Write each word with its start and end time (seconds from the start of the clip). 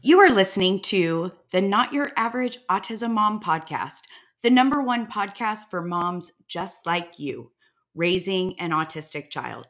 You 0.00 0.20
are 0.20 0.30
listening 0.30 0.80
to 0.82 1.32
the 1.50 1.60
Not 1.60 1.92
Your 1.92 2.12
Average 2.16 2.58
Autism 2.70 3.10
Mom 3.10 3.40
podcast, 3.40 4.02
the 4.44 4.50
number 4.50 4.80
one 4.80 5.08
podcast 5.08 5.70
for 5.70 5.82
moms 5.82 6.30
just 6.46 6.86
like 6.86 7.18
you, 7.18 7.50
raising 7.96 8.58
an 8.60 8.70
autistic 8.70 9.28
child. 9.28 9.66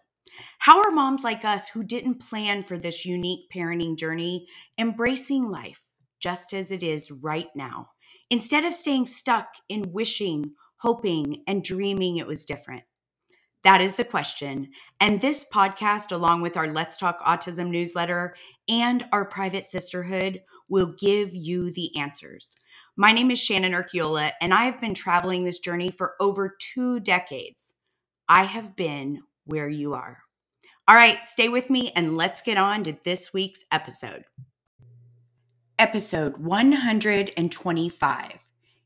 How 0.58 0.82
are 0.82 0.90
moms 0.90 1.24
like 1.24 1.46
us 1.46 1.68
who 1.68 1.82
didn't 1.82 2.20
plan 2.20 2.62
for 2.62 2.76
this 2.76 3.06
unique 3.06 3.50
parenting 3.54 3.96
journey 3.96 4.46
embracing 4.78 5.44
life 5.44 5.82
just 6.20 6.52
as 6.52 6.70
it 6.70 6.82
is 6.82 7.10
right 7.10 7.48
now, 7.54 7.88
instead 8.28 8.66
of 8.66 8.74
staying 8.74 9.06
stuck 9.06 9.48
in 9.70 9.92
wishing, 9.92 10.52
hoping, 10.76 11.42
and 11.46 11.64
dreaming 11.64 12.18
it 12.18 12.26
was 12.26 12.44
different? 12.44 12.84
That 13.64 13.80
is 13.80 13.96
the 13.96 14.04
question. 14.04 14.68
And 15.00 15.20
this 15.20 15.44
podcast, 15.52 16.12
along 16.12 16.42
with 16.42 16.56
our 16.56 16.68
Let's 16.68 16.96
Talk 16.96 17.20
Autism 17.20 17.70
newsletter 17.70 18.34
and 18.68 19.02
our 19.12 19.24
private 19.24 19.64
sisterhood, 19.64 20.42
will 20.68 20.94
give 20.98 21.34
you 21.34 21.72
the 21.72 21.96
answers. 21.96 22.56
My 22.96 23.12
name 23.12 23.30
is 23.30 23.40
Shannon 23.40 23.72
Urquiola, 23.72 24.32
and 24.40 24.54
I 24.54 24.64
have 24.64 24.80
been 24.80 24.94
traveling 24.94 25.44
this 25.44 25.58
journey 25.58 25.90
for 25.90 26.14
over 26.20 26.56
two 26.60 27.00
decades. 27.00 27.74
I 28.28 28.44
have 28.44 28.76
been 28.76 29.22
where 29.44 29.68
you 29.68 29.94
are. 29.94 30.18
All 30.86 30.94
right, 30.94 31.18
stay 31.26 31.48
with 31.48 31.68
me 31.68 31.92
and 31.94 32.16
let's 32.16 32.42
get 32.42 32.56
on 32.58 32.84
to 32.84 32.96
this 33.04 33.32
week's 33.32 33.64
episode. 33.70 34.24
Episode 35.78 36.38
125 36.38 38.32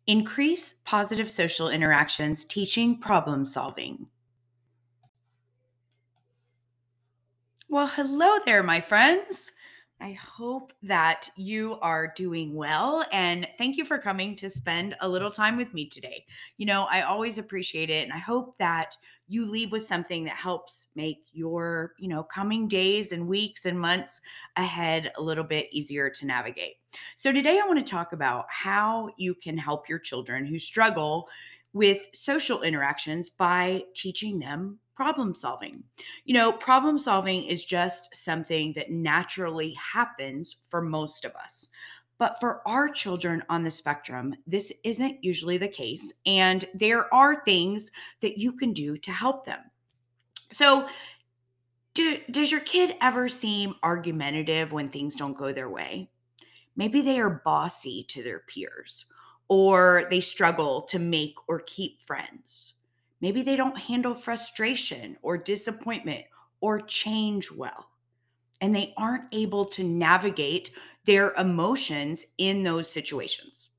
Increase 0.07 0.75
Positive 0.85 1.31
Social 1.31 1.69
Interactions 1.69 2.45
Teaching 2.45 2.99
Problem 2.99 3.45
Solving. 3.45 4.09
Well, 7.73 7.87
hello 7.87 8.39
there, 8.45 8.63
my 8.63 8.83
friends. 8.83 9.51
I 9.99 10.13
hope 10.13 10.75
that 10.83 11.31
you 11.37 11.79
are 11.81 12.13
doing 12.15 12.55
well 12.55 13.07
and 13.11 13.49
thank 13.57 13.79
you 13.79 13.87
for 13.87 13.97
coming 13.97 14.37
to 14.37 14.51
spend 14.51 14.95
a 15.01 15.09
little 15.09 15.31
time 15.31 15.57
with 15.57 15.73
me 15.73 15.89
today. 15.89 16.27
You 16.59 16.67
know, 16.67 16.87
I 16.91 17.01
always 17.01 17.39
appreciate 17.39 17.89
it 17.89 18.05
and 18.05 18.13
I 18.13 18.19
hope 18.19 18.59
that 18.59 18.95
you 19.27 19.47
leave 19.51 19.73
with 19.73 19.85
something 19.85 20.25
that 20.25 20.37
helps 20.37 20.89
make 20.97 21.25
your, 21.33 21.95
you 21.99 22.09
know, 22.09 22.23
coming 22.23 22.69
days 22.69 23.11
and 23.11 23.27
weeks 23.27 23.65
and 23.65 23.81
months 23.81 24.21
ahead 24.57 25.11
a 25.17 25.23
little 25.23 25.43
bit 25.43 25.73
easier 25.73 26.11
to 26.11 26.27
navigate. 26.27 26.75
So 27.17 27.33
today 27.33 27.59
I 27.59 27.67
want 27.67 27.79
to 27.79 27.91
talk 27.91 28.13
about 28.13 28.45
how 28.51 29.09
you 29.17 29.35
can 29.35 29.57
help 29.57 29.89
your 29.89 29.99
children 29.99 30.45
who 30.45 30.59
struggle 30.59 31.27
with 31.73 32.11
social 32.13 32.61
interactions 32.61 33.31
by 33.31 33.85
teaching 33.95 34.41
them 34.41 34.79
problem 34.95 35.35
solving. 35.35 35.83
You 36.25 36.35
know, 36.35 36.53
problem 36.53 36.99
solving 36.99 37.45
is 37.45 37.65
just 37.65 38.15
something 38.15 38.73
that 38.75 38.91
naturally 38.91 39.75
happens 39.75 40.57
for 40.69 40.83
most 40.83 41.25
of 41.25 41.35
us. 41.35 41.69
But 42.19 42.39
for 42.41 42.67
our 42.69 42.89
children 42.89 43.43
on 43.49 43.65
the 43.65 43.71
spectrum, 43.71 44.35
this 44.47 44.73
isn't 44.85 45.25
usually 45.25 45.59
the 45.59 45.69
case. 45.69 46.13
And 46.25 46.65
there 46.75 47.13
are 47.13 47.45
things 47.45 47.91
that 48.21 48.39
you 48.39 48.53
can 48.53 48.73
do 48.73 48.97
to 48.99 49.11
help 49.11 49.45
them. 49.45 49.59
So, 50.51 50.89
do, 51.95 52.19
does 52.31 52.51
your 52.51 52.61
kid 52.61 52.95
ever 53.03 53.29
seem 53.29 53.75
argumentative 53.83 54.73
when 54.73 54.89
things 54.89 55.17
don't 55.17 55.37
go 55.37 55.53
their 55.53 55.69
way? 55.69 56.11
Maybe 56.77 57.03
they 57.03 57.19
are 57.19 57.43
bossy 57.45 58.05
to 58.09 58.23
their 58.23 58.41
peers, 58.41 59.05
or 59.49 60.07
they 60.09 60.21
struggle 60.21 60.83
to 60.83 60.99
make 60.99 61.35
or 61.49 61.61
keep 61.61 62.03
friends 62.03 62.75
Maybe 63.23 63.43
they 63.43 63.57
don't 63.57 63.79
handle 63.79 64.15
frustration 64.15 65.17
or 65.23 65.39
disappointment 65.39 66.25
or 66.61 66.81
change 66.81 67.51
well. 67.51 67.89
And 68.61 68.75
they 68.75 68.93
aren't 68.97 69.33
able 69.33 69.65
to 69.67 69.85
navigate 69.85 70.73
their 71.05 71.33
emotions 71.35 72.27
in 72.39 72.63
those 72.63 72.91
situations. 72.91 73.71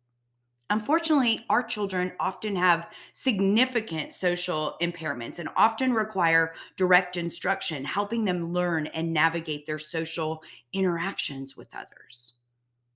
Unfortunately, 0.69 1.45
our 1.49 1.61
children 1.61 2.13
often 2.19 2.55
have 2.55 2.87
significant 3.11 4.13
social 4.13 4.77
impairments 4.81 5.39
and 5.39 5.49
often 5.55 5.93
require 5.93 6.53
direct 6.77 7.17
instruction, 7.17 7.83
helping 7.83 8.25
them 8.25 8.53
learn 8.53 8.87
and 8.87 9.13
navigate 9.13 9.65
their 9.65 9.77
social 9.77 10.41
interactions 10.71 11.55
with 11.55 11.69
others. 11.75 12.33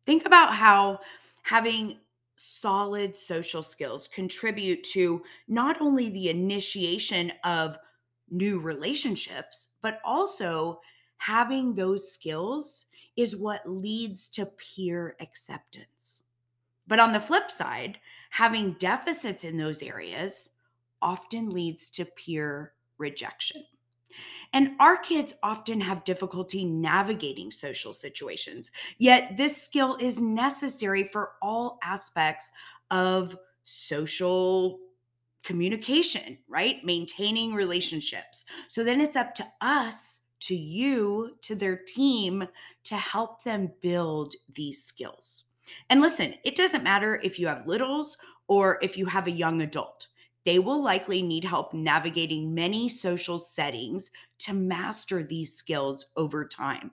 Think 0.05 0.25
about 0.25 0.55
how 0.55 0.99
having 1.43 1.99
solid 2.37 3.17
social 3.17 3.63
skills 3.63 4.07
contribute 4.07 4.83
to 4.83 5.23
not 5.47 5.81
only 5.81 6.09
the 6.09 6.29
initiation 6.29 7.33
of 7.43 7.77
new 8.29 8.59
relationships, 8.59 9.69
but 9.81 9.99
also 10.05 10.79
having 11.17 11.73
those 11.73 12.11
skills 12.11 12.85
is 13.15 13.35
what 13.35 13.67
leads 13.67 14.27
to 14.29 14.45
peer 14.45 15.15
acceptance. 15.19 16.23
But 16.85 16.99
on 16.99 17.11
the 17.11 17.19
flip 17.19 17.49
side, 17.49 17.97
having 18.29 18.73
deficits 18.73 19.43
in 19.43 19.57
those 19.57 19.81
areas 19.81 20.51
often 21.01 21.49
leads 21.49 21.89
to 21.91 22.05
peer 22.05 22.73
rejection. 22.97 23.63
And 24.57 24.71
our 24.79 24.97
kids 24.97 25.35
often 25.43 25.79
have 25.81 26.03
difficulty 26.03 26.65
navigating 26.65 27.51
social 27.51 27.93
situations, 27.93 28.71
yet, 28.97 29.37
this 29.37 29.55
skill 29.61 29.97
is 29.99 30.19
necessary 30.19 31.03
for 31.03 31.33
all 31.43 31.77
aspects 31.83 32.49
of 32.89 33.37
social 33.65 34.79
communication, 35.43 36.39
right? 36.47 36.83
Maintaining 36.83 37.53
relationships. 37.53 38.45
So 38.67 38.83
then 38.83 38.99
it's 38.99 39.15
up 39.15 39.35
to 39.35 39.45
us, 39.61 40.21
to 40.39 40.55
you, 40.55 41.35
to 41.43 41.53
their 41.53 41.77
team 41.77 42.47
to 42.85 42.95
help 42.95 43.43
them 43.43 43.71
build 43.83 44.33
these 44.55 44.83
skills. 44.83 45.43
And 45.91 46.01
listen, 46.01 46.33
it 46.43 46.55
doesn't 46.55 46.83
matter 46.83 47.21
if 47.23 47.37
you 47.37 47.45
have 47.45 47.67
littles 47.67 48.17
or 48.47 48.79
if 48.81 48.97
you 48.97 49.05
have 49.05 49.27
a 49.27 49.31
young 49.31 49.61
adult 49.61 50.07
they 50.47 50.59
will 50.59 50.81
likely 50.81 51.21
need 51.21 51.43
help 51.43 51.73
navigating 51.73 52.55
many 52.55 52.87
social 52.87 53.37
settings 53.37 54.11
to 54.39 54.53
master 54.53 55.21
these 55.21 55.53
skills 55.53 56.05
over 56.15 56.47
time. 56.47 56.89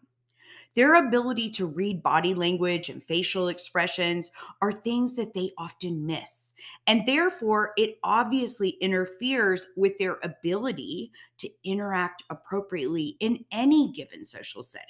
Their 0.75 0.97
ability 0.97 1.51
to 1.53 1.67
read 1.67 2.03
body 2.03 2.35
language 2.35 2.89
and 2.89 3.01
facial 3.01 3.47
expressions 3.47 4.33
are 4.61 4.73
things 4.73 5.15
that 5.15 5.35
they 5.35 5.53
often 5.57 6.05
miss. 6.05 6.55
And 6.89 7.07
therefore, 7.07 7.75
it 7.77 7.99
obviously 8.03 8.71
interferes 8.81 9.69
with 9.77 9.97
their 9.99 10.19
ability 10.25 11.13
to 11.39 11.49
interact 11.63 12.25
appropriately 12.31 13.17
in 13.21 13.45
any 13.53 13.93
given 13.93 14.27
social 14.27 14.65
setting. 14.65 14.89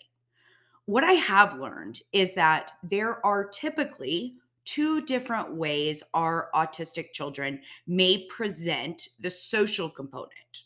What 0.86 1.04
I 1.04 1.12
have 1.12 1.58
learned 1.58 2.00
is 2.12 2.32
that 2.32 2.70
there 2.82 3.24
are 3.26 3.46
typically 3.46 4.36
two 4.64 5.02
different 5.02 5.54
ways 5.54 6.02
our 6.14 6.48
autistic 6.54 7.12
children 7.12 7.60
may 7.86 8.26
present 8.28 9.08
the 9.20 9.30
social 9.30 9.90
component. 9.90 10.64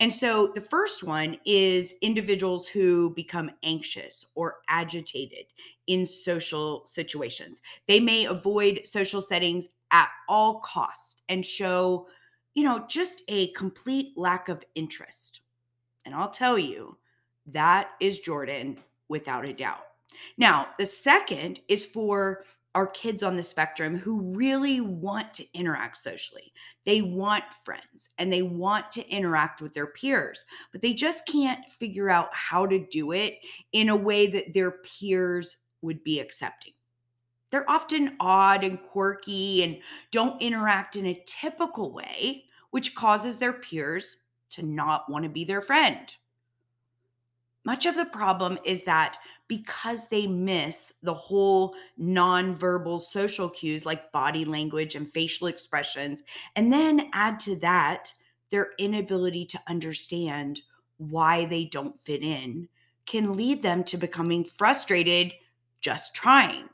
And 0.00 0.12
so 0.12 0.52
the 0.54 0.60
first 0.60 1.04
one 1.04 1.38
is 1.44 1.94
individuals 2.02 2.68
who 2.68 3.10
become 3.10 3.50
anxious 3.62 4.24
or 4.34 4.56
agitated 4.68 5.46
in 5.86 6.06
social 6.06 6.84
situations. 6.86 7.62
They 7.88 8.00
may 8.00 8.26
avoid 8.26 8.82
social 8.84 9.22
settings 9.22 9.68
at 9.90 10.08
all 10.28 10.60
costs 10.60 11.22
and 11.28 11.44
show, 11.44 12.08
you 12.54 12.64
know, 12.64 12.84
just 12.88 13.22
a 13.28 13.48
complete 13.52 14.16
lack 14.16 14.48
of 14.48 14.64
interest. 14.74 15.40
And 16.04 16.14
I'll 16.14 16.30
tell 16.30 16.58
you, 16.58 16.96
that 17.46 17.90
is 18.00 18.20
Jordan 18.20 18.78
without 19.08 19.44
a 19.44 19.52
doubt. 19.52 19.86
Now, 20.38 20.68
the 20.78 20.86
second 20.86 21.60
is 21.68 21.84
for 21.84 22.44
are 22.76 22.86
kids 22.88 23.22
on 23.22 23.36
the 23.36 23.42
spectrum 23.42 23.96
who 23.96 24.20
really 24.36 24.82
want 24.82 25.32
to 25.32 25.46
interact 25.54 25.96
socially. 25.96 26.52
They 26.84 27.00
want 27.00 27.44
friends 27.64 28.10
and 28.18 28.30
they 28.30 28.42
want 28.42 28.92
to 28.92 29.08
interact 29.08 29.62
with 29.62 29.72
their 29.72 29.86
peers, 29.86 30.44
but 30.72 30.82
they 30.82 30.92
just 30.92 31.24
can't 31.24 31.64
figure 31.72 32.10
out 32.10 32.28
how 32.34 32.66
to 32.66 32.86
do 32.88 33.12
it 33.12 33.38
in 33.72 33.88
a 33.88 33.96
way 33.96 34.26
that 34.26 34.52
their 34.52 34.72
peers 34.72 35.56
would 35.80 36.04
be 36.04 36.20
accepting. 36.20 36.74
They're 37.48 37.68
often 37.70 38.14
odd 38.20 38.62
and 38.62 38.82
quirky 38.82 39.62
and 39.62 39.78
don't 40.10 40.42
interact 40.42 40.96
in 40.96 41.06
a 41.06 41.24
typical 41.26 41.94
way, 41.94 42.44
which 42.72 42.94
causes 42.94 43.38
their 43.38 43.54
peers 43.54 44.18
to 44.50 44.62
not 44.62 45.10
want 45.10 45.22
to 45.22 45.30
be 45.30 45.46
their 45.46 45.62
friend. 45.62 46.14
Much 47.64 47.86
of 47.86 47.94
the 47.94 48.04
problem 48.04 48.58
is 48.66 48.84
that 48.84 49.16
because 49.48 50.08
they 50.08 50.26
miss 50.26 50.92
the 51.02 51.14
whole 51.14 51.74
nonverbal 52.00 53.00
social 53.00 53.48
cues 53.48 53.86
like 53.86 54.10
body 54.12 54.44
language 54.44 54.94
and 54.94 55.08
facial 55.08 55.46
expressions. 55.46 56.22
And 56.56 56.72
then 56.72 57.10
add 57.12 57.38
to 57.40 57.56
that 57.56 58.12
their 58.50 58.72
inability 58.78 59.46
to 59.46 59.60
understand 59.68 60.60
why 60.98 61.44
they 61.44 61.64
don't 61.64 61.96
fit 61.98 62.22
in 62.22 62.68
can 63.06 63.36
lead 63.36 63.62
them 63.62 63.84
to 63.84 63.96
becoming 63.96 64.44
frustrated 64.44 65.32
just 65.80 66.14
trying. 66.14 66.68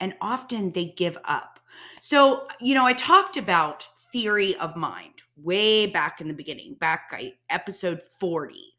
And 0.00 0.14
often 0.20 0.72
they 0.72 0.86
give 0.96 1.16
up. 1.24 1.60
So, 2.00 2.46
you 2.60 2.74
know, 2.74 2.84
I 2.84 2.92
talked 2.92 3.36
about 3.36 3.86
theory 4.12 4.56
of 4.56 4.76
mind 4.76 5.22
way 5.36 5.86
back 5.86 6.20
in 6.20 6.28
the 6.28 6.34
beginning, 6.34 6.74
back 6.74 7.12
episode 7.48 8.02
40 8.20 8.71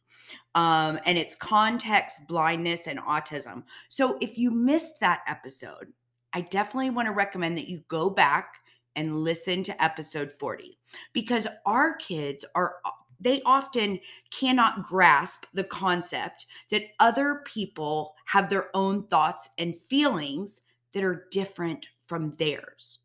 Um, 0.55 0.99
and 1.05 1.17
it's 1.17 1.35
context, 1.35 2.27
blindness, 2.27 2.81
and 2.87 2.99
autism. 2.99 3.63
So 3.89 4.17
if 4.21 4.37
you 4.37 4.51
missed 4.51 4.99
that 4.99 5.21
episode, 5.27 5.93
I 6.33 6.41
definitely 6.41 6.89
want 6.89 7.07
to 7.07 7.13
recommend 7.13 7.57
that 7.57 7.69
you 7.69 7.83
go 7.87 8.09
back 8.09 8.55
and 8.95 9.23
listen 9.23 9.63
to 9.63 9.83
episode 9.83 10.31
40 10.31 10.77
because 11.13 11.47
our 11.65 11.95
kids 11.95 12.45
are 12.55 12.75
they 13.19 13.41
often 13.45 13.99
cannot 14.31 14.83
grasp 14.83 15.45
the 15.53 15.63
concept 15.63 16.45
that 16.69 16.87
other 16.99 17.41
people 17.45 18.15
have 18.25 18.49
their 18.49 18.69
own 18.75 19.07
thoughts 19.07 19.47
and 19.57 19.77
feelings 19.77 20.61
that 20.91 21.03
are 21.03 21.27
different 21.31 21.87
from 22.05 22.33
theirs. 22.37 22.99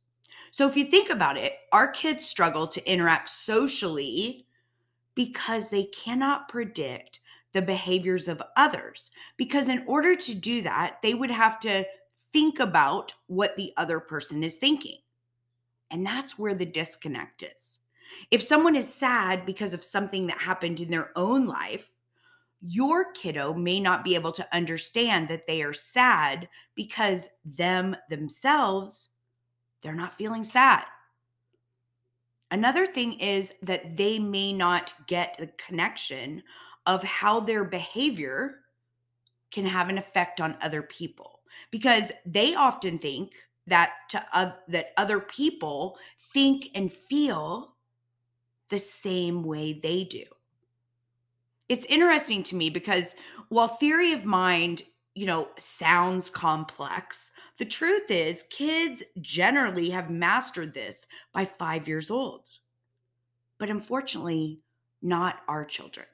So 0.50 0.66
if 0.66 0.76
you 0.76 0.84
think 0.84 1.08
about 1.08 1.36
it, 1.36 1.52
our 1.72 1.88
kids 1.88 2.26
struggle 2.26 2.66
to 2.66 2.90
interact 2.90 3.28
socially 3.28 4.47
because 5.19 5.69
they 5.69 5.82
cannot 5.87 6.49
predict 6.49 7.19
the 7.53 7.61
behaviors 7.61 8.29
of 8.29 8.41
others. 8.56 9.11
Because 9.37 9.69
in 9.69 9.82
order 9.88 10.15
to 10.15 10.32
do 10.32 10.62
that, 10.62 10.99
they 11.03 11.12
would 11.12 11.32
have 11.32 11.59
to 11.59 11.85
think 12.32 12.61
about 12.61 13.12
what 13.26 13.56
the 13.56 13.73
other 13.76 13.99
person 13.99 14.44
is 14.44 14.55
thinking. 14.55 14.99
And 15.91 16.06
that's 16.06 16.38
where 16.38 16.55
the 16.55 16.65
disconnect 16.65 17.43
is. 17.43 17.81
If 18.31 18.44
someone 18.44 18.76
is 18.76 18.94
sad 18.94 19.44
because 19.44 19.75
of 19.75 19.82
something 19.82 20.29
that 20.29 20.38
happened 20.38 20.79
in 20.79 20.88
their 20.88 21.11
own 21.17 21.49
life, 21.49 21.91
your 22.61 23.11
kiddo 23.11 23.53
may 23.55 23.81
not 23.81 24.05
be 24.05 24.15
able 24.15 24.31
to 24.31 24.55
understand 24.55 25.26
that 25.31 25.49
they 25.49 25.65
are 25.65 25.73
sad 25.73 26.49
because 26.76 27.29
them 27.44 27.97
themselves 28.09 29.09
they're 29.82 29.94
not 29.94 30.15
feeling 30.15 30.44
sad. 30.44 30.85
Another 32.50 32.86
thing 32.86 33.14
is 33.20 33.52
that 33.62 33.96
they 33.96 34.18
may 34.18 34.52
not 34.52 34.94
get 35.06 35.36
the 35.38 35.48
connection 35.58 36.42
of 36.86 37.02
how 37.02 37.40
their 37.40 37.64
behavior 37.64 38.60
can 39.50 39.66
have 39.66 39.88
an 39.88 39.98
effect 39.98 40.40
on 40.40 40.56
other 40.62 40.82
people 40.82 41.40
because 41.70 42.12
they 42.24 42.54
often 42.54 42.98
think 42.98 43.34
that 43.66 43.92
to 44.08 44.24
uh, 44.32 44.52
that 44.68 44.92
other 44.96 45.20
people 45.20 45.98
think 46.32 46.70
and 46.74 46.92
feel 46.92 47.74
the 48.70 48.78
same 48.78 49.42
way 49.42 49.78
they 49.82 50.04
do. 50.04 50.24
It's 51.68 51.84
interesting 51.86 52.42
to 52.44 52.56
me 52.56 52.70
because 52.70 53.14
while 53.50 53.68
theory 53.68 54.12
of 54.12 54.24
mind, 54.24 54.82
you 55.19 55.26
know, 55.26 55.49
sounds 55.59 56.31
complex, 56.31 57.32
the 57.56 57.65
truth 57.65 58.09
is, 58.09 58.44
kids 58.50 59.03
generally 59.20 59.91
have 59.91 60.11
mastered 60.11 60.73
this 60.73 61.09
by 61.32 61.44
five 61.44 61.88
years 61.88 62.09
old. 62.09 62.49
But 63.59 63.69
unfortunately, 63.69 64.61
not 65.03 65.41
our 65.49 65.65
children. 65.65 66.06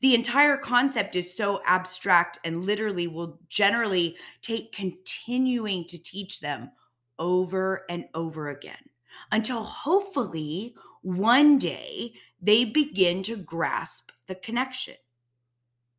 The 0.00 0.14
entire 0.14 0.56
concept 0.56 1.14
is 1.14 1.36
so 1.36 1.60
abstract 1.66 2.38
and 2.42 2.64
literally 2.64 3.06
will 3.06 3.38
generally 3.50 4.16
take 4.40 4.72
continuing 4.72 5.84
to 5.84 6.02
teach 6.02 6.40
them 6.40 6.70
over 7.18 7.84
and 7.90 8.06
over 8.14 8.48
again 8.48 8.88
until 9.30 9.62
hopefully 9.62 10.74
one 11.02 11.58
day 11.58 12.14
they 12.40 12.64
begin 12.64 13.22
to 13.24 13.36
grasp 13.36 14.10
the 14.26 14.36
connection. 14.36 14.94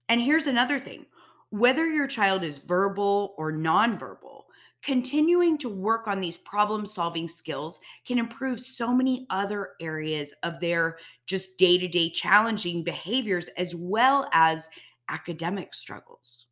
And 0.08 0.20
here's 0.20 0.48
another 0.48 0.80
thing 0.80 1.06
whether 1.50 1.86
your 1.86 2.08
child 2.08 2.44
is 2.44 2.60
verbal 2.60 3.34
or 3.38 3.52
nonverbal, 3.52 4.44
continuing 4.82 5.58
to 5.58 5.68
work 5.68 6.08
on 6.08 6.20
these 6.20 6.38
problem 6.38 6.86
solving 6.86 7.28
skills 7.28 7.80
can 8.06 8.18
improve 8.18 8.60
so 8.60 8.94
many 8.94 9.26
other 9.30 9.72
areas 9.82 10.34
of 10.44 10.60
their 10.60 10.98
just 11.26 11.58
day 11.58 11.78
to 11.78 11.88
day 11.88 12.10
challenging 12.10 12.84
behaviors 12.84 13.50
as 13.58 13.76
well 13.76 14.30
as 14.32 14.70
academic 15.10 15.74
struggles. 15.74 16.46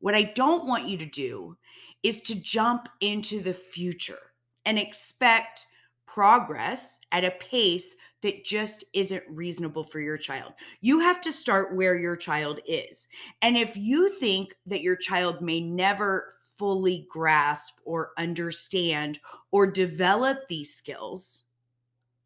What 0.00 0.14
I 0.14 0.22
don't 0.22 0.66
want 0.66 0.86
you 0.88 0.98
to 0.98 1.06
do 1.06 1.56
is 2.02 2.20
to 2.22 2.34
jump 2.34 2.88
into 3.00 3.40
the 3.40 3.54
future 3.54 4.32
and 4.66 4.78
expect 4.78 5.66
progress 6.06 7.00
at 7.10 7.24
a 7.24 7.30
pace 7.32 7.94
that 8.24 8.42
just 8.42 8.84
isn't 8.94 9.22
reasonable 9.28 9.84
for 9.84 10.00
your 10.00 10.16
child. 10.16 10.54
You 10.80 10.98
have 10.98 11.20
to 11.20 11.30
start 11.30 11.76
where 11.76 11.98
your 11.98 12.16
child 12.16 12.58
is. 12.66 13.06
And 13.42 13.54
if 13.54 13.76
you 13.76 14.10
think 14.10 14.54
that 14.64 14.80
your 14.80 14.96
child 14.96 15.42
may 15.42 15.60
never 15.60 16.36
fully 16.56 17.06
grasp 17.10 17.80
or 17.84 18.12
understand 18.16 19.20
or 19.50 19.66
develop 19.66 20.48
these 20.48 20.74
skills, 20.74 21.44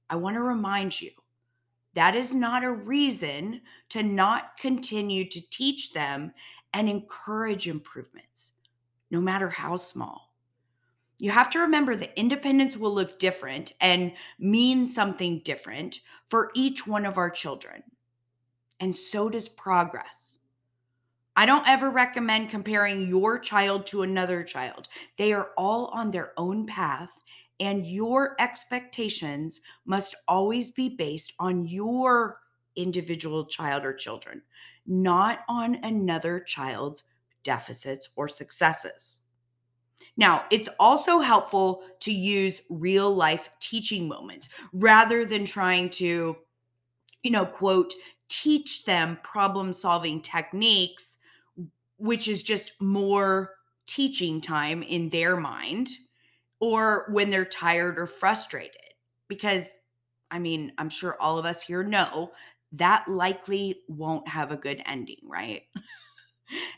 I 0.09 0.15
want 0.15 0.37
to 0.37 0.43
remind 0.43 1.00
you 1.00 1.11
that 1.95 2.15
is 2.15 2.33
not 2.33 2.62
a 2.62 2.71
reason 2.71 3.61
to 3.89 4.05
not 4.05 4.56
continue 4.56 5.29
to 5.29 5.51
teach 5.51 5.93
them 5.93 6.33
and 6.75 6.89
encourage 6.89 7.67
improvements, 7.67 8.53
no 9.11 9.21
matter 9.21 9.49
how 9.49 9.77
small. 9.77 10.28
You 11.19 11.32
have 11.32 11.50
to 11.50 11.59
remember 11.61 11.97
that 11.97 12.19
independence 12.19 12.76
will 12.76 12.94
look 12.94 13.19
different 13.19 13.73
and 13.81 14.12
mean 14.38 14.87
something 14.87 15.41
different 15.44 16.00
for 16.26 16.50
each 16.55 16.87
one 16.87 17.05
of 17.05 17.19
our 17.19 17.31
children. 17.31 17.82
And 18.79 18.94
so 18.94 19.29
does 19.29 19.49
progress. 19.49 20.38
I 21.35 21.47
don't 21.47 21.67
ever 21.69 21.91
recommend 21.91 22.50
comparing 22.50 23.09
your 23.09 23.38
child 23.38 23.87
to 23.87 24.03
another 24.03 24.44
child. 24.44 24.88
They 25.17 25.32
are 25.32 25.50
all 25.56 25.87
on 25.87 26.11
their 26.11 26.32
own 26.37 26.67
path, 26.67 27.11
and 27.61 27.87
your 27.87 28.37
expectations 28.41 29.61
must 29.85 30.15
always 30.26 30.70
be 30.70 30.88
based 30.88 31.32
on 31.41 31.67
your 31.67 32.41
individual 32.76 33.44
child 33.47 33.85
or 33.85 33.93
children, 33.93 34.43
not 34.87 35.41
on 35.49 35.76
another 35.85 36.41
child's 36.41 37.05
deficits 37.43 38.09
or 38.15 38.29
successes. 38.29 39.25
Now, 40.19 40.44
it's 40.50 40.69
also 40.79 41.20
helpful 41.20 41.85
to 42.00 42.12
use 42.12 42.61
real 42.69 43.15
life 43.15 43.49
teaching 43.61 44.06
moments 44.06 44.50
rather 44.75 45.25
than 45.25 45.47
trying 45.47 45.88
to, 45.91 46.37
you 47.23 47.31
know, 47.31 47.47
quote, 47.47 47.94
teach 48.29 48.85
them 48.85 49.19
problem 49.23 49.73
solving 49.73 50.20
techniques 50.20 51.17
which 51.99 52.29
is 52.29 52.43
just 52.43 52.81
more 52.81 53.55
teaching 53.87 54.41
time 54.41 54.82
in 54.82 55.09
their 55.11 55.37
mind 55.37 55.88
or 56.61 57.09
when 57.12 57.31
they're 57.31 57.44
tired 57.44 57.99
or 57.99 58.06
frustrated. 58.06 58.76
Because, 59.29 59.79
I 60.31 60.38
mean, 60.38 60.73
I'm 60.79 60.88
sure 60.88 61.17
all 61.20 61.38
of 61.38 61.44
us 61.44 61.62
here 61.62 61.85
know 61.85 62.32
that 62.73 63.09
likely 63.09 63.81
won't 63.88 64.29
have 64.29 64.53
a 64.53 64.56
good 64.56 64.82
ending, 64.87 65.20
right? 65.25 65.62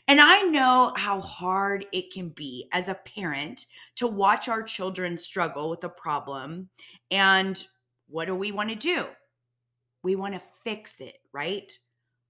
and 0.07 0.19
I 0.21 0.41
know 0.43 0.93
how 0.95 1.19
hard 1.19 1.85
it 1.91 2.11
can 2.11 2.29
be 2.29 2.67
as 2.71 2.89
a 2.89 2.95
parent 2.95 3.65
to 3.95 4.07
watch 4.07 4.47
our 4.47 4.63
children 4.63 5.17
struggle 5.17 5.69
with 5.69 5.83
a 5.83 5.89
problem. 5.89 6.69
And 7.09 7.63
what 8.07 8.25
do 8.25 8.35
we 8.35 8.51
want 8.51 8.69
to 8.69 8.75
do? 8.75 9.05
We 10.03 10.15
want 10.15 10.33
to 10.33 10.41
fix 10.63 10.99
it, 10.99 11.17
right? 11.33 11.71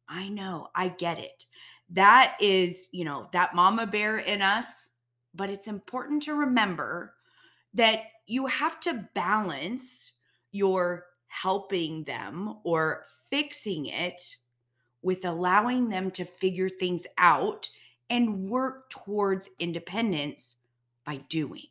I 0.08 0.28
know, 0.28 0.68
I 0.76 0.90
get 0.90 1.20
it 1.20 1.46
that 1.92 2.38
is, 2.40 2.88
you 2.92 3.04
know, 3.04 3.28
that 3.34 3.54
mama 3.54 3.86
bear 3.86 4.20
in 4.20 4.42
us. 4.42 4.90
But 5.34 5.50
it's 5.50 5.68
important 5.68 6.24
to 6.24 6.34
remember 6.34 7.14
that 7.74 8.04
you 8.28 8.48
have 8.48 8.80
to 8.82 9.08
balance 9.14 10.12
your 10.52 11.06
helping 11.28 12.04
them 12.04 12.58
or 12.66 13.04
fixing 13.30 13.86
it 13.86 14.22
with 15.02 15.26
allowing 15.26 15.90
them 15.90 16.12
to 16.12 16.26
figure 16.26 16.70
things 16.70 17.06
out 17.18 17.70
and 18.10 18.50
work 18.50 18.90
towards 18.90 19.50
independence 19.60 20.58
by 21.06 21.18
doing. 21.30 21.64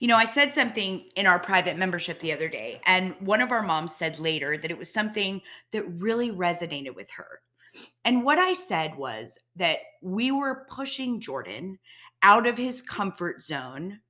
You 0.00 0.08
know, 0.08 0.16
I 0.16 0.24
said 0.24 0.54
something 0.54 1.08
in 1.16 1.26
our 1.26 1.38
private 1.38 1.76
membership 1.76 2.20
the 2.20 2.32
other 2.32 2.48
day, 2.48 2.80
and 2.86 3.14
one 3.20 3.40
of 3.40 3.52
our 3.52 3.62
moms 3.62 3.94
said 3.94 4.18
later 4.18 4.56
that 4.56 4.70
it 4.70 4.78
was 4.78 4.92
something 4.92 5.40
that 5.70 5.84
really 6.00 6.30
resonated 6.30 6.94
with 6.94 7.10
her. 7.10 7.40
And 8.04 8.24
what 8.24 8.38
I 8.38 8.54
said 8.54 8.96
was 8.96 9.38
that 9.56 9.78
we 10.02 10.30
were 10.30 10.66
pushing 10.68 11.20
Jordan 11.20 11.78
out 12.22 12.46
of 12.46 12.58
his 12.58 12.82
comfort 12.82 13.42
zone 13.42 14.00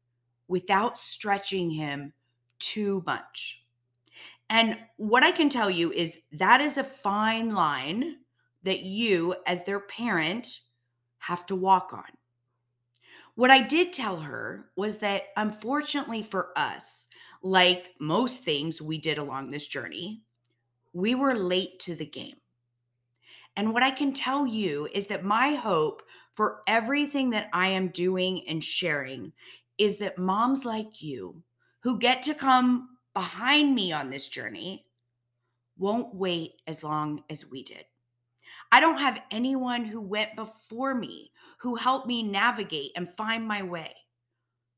without 0.46 0.98
stretching 0.98 1.70
him 1.70 2.12
too 2.58 3.02
much. 3.06 3.64
And 4.50 4.78
what 4.96 5.22
I 5.22 5.30
can 5.30 5.48
tell 5.48 5.70
you 5.70 5.92
is 5.92 6.18
that 6.32 6.60
is 6.60 6.78
a 6.78 6.84
fine 6.84 7.52
line 7.54 8.16
that 8.62 8.80
you, 8.80 9.34
as 9.46 9.64
their 9.64 9.80
parent, 9.80 10.60
have 11.18 11.44
to 11.46 11.54
walk 11.56 11.92
on. 11.92 12.04
What 13.34 13.50
I 13.50 13.62
did 13.62 13.92
tell 13.92 14.16
her 14.16 14.70
was 14.76 14.98
that 14.98 15.24
unfortunately 15.36 16.22
for 16.22 16.50
us, 16.56 17.06
like 17.42 17.94
most 18.00 18.42
things 18.42 18.82
we 18.82 18.98
did 18.98 19.18
along 19.18 19.50
this 19.50 19.66
journey, 19.66 20.22
we 20.92 21.14
were 21.14 21.34
late 21.34 21.78
to 21.80 21.94
the 21.94 22.06
game. 22.06 22.36
And 23.56 23.72
what 23.72 23.82
I 23.82 23.90
can 23.90 24.12
tell 24.12 24.46
you 24.46 24.88
is 24.92 25.06
that 25.08 25.24
my 25.24 25.54
hope 25.54 26.02
for 26.34 26.62
everything 26.66 27.30
that 27.30 27.48
I 27.52 27.68
am 27.68 27.88
doing 27.88 28.46
and 28.48 28.62
sharing 28.62 29.32
is 29.78 29.98
that 29.98 30.18
moms 30.18 30.64
like 30.64 31.02
you 31.02 31.42
who 31.80 31.98
get 31.98 32.22
to 32.22 32.34
come 32.34 32.97
behind 33.18 33.74
me 33.74 33.90
on 33.90 34.08
this 34.08 34.28
journey 34.28 34.86
won't 35.76 36.14
wait 36.14 36.52
as 36.68 36.84
long 36.84 37.24
as 37.28 37.50
we 37.50 37.64
did. 37.64 37.84
I 38.70 38.78
don't 38.78 38.98
have 38.98 39.24
anyone 39.32 39.84
who 39.84 40.00
went 40.00 40.36
before 40.36 40.94
me 40.94 41.32
who 41.58 41.74
helped 41.74 42.06
me 42.06 42.22
navigate 42.22 42.92
and 42.94 43.12
find 43.12 43.44
my 43.44 43.60
way. 43.60 43.92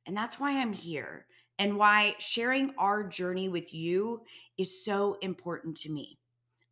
And 0.06 0.16
that's 0.16 0.40
why 0.40 0.52
I'm 0.52 0.72
here 0.72 1.26
and 1.58 1.76
why 1.76 2.14
sharing 2.18 2.72
our 2.78 3.04
journey 3.04 3.50
with 3.50 3.74
you 3.74 4.22
is 4.56 4.86
so 4.86 5.18
important 5.20 5.76
to 5.78 5.92
me. 5.92 6.18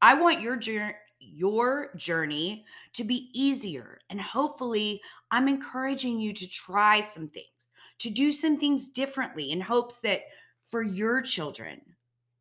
I 0.01 0.15
want 0.15 0.41
your 0.41 0.57
journey 0.57 0.95
your 1.21 1.91
journey 1.97 2.65
to 2.95 3.05
be 3.05 3.29
easier 3.35 3.99
and 4.09 4.21
hopefully 4.21 5.03
I'm 5.31 5.49
encouraging 5.49 6.19
you 6.19 6.33
to 6.33 6.49
try 6.49 7.01
some 7.01 7.29
things, 7.29 7.73
to 7.99 8.09
do 8.09 8.33
some 8.33 8.57
things 8.57 8.89
differently 8.89 9.51
in 9.51 9.61
hopes 9.61 9.99
that 9.99 10.23
for 10.69 10.83
your 10.83 11.21
children 11.23 11.81